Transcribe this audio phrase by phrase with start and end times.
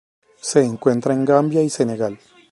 [0.41, 2.17] Se encuentra en Gambia y Senegal.